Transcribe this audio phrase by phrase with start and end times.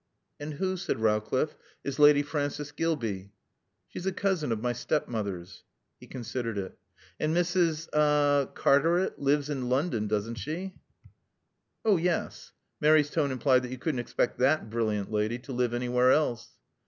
[0.39, 3.33] "And who," said Rowcliffe, "is Lady Frances Gilbey?"
[3.87, 5.63] "She's a cousin of my stepmother's."
[5.99, 6.75] He considered it.
[7.19, 7.87] "And Mrs.
[7.93, 10.73] er Cartaret lives in London, doesn't she?"
[11.85, 16.11] "Oh, yes." Mary's tone implied that you couldn't expect that brilliant lady to live anywhere
[16.11, 16.49] else.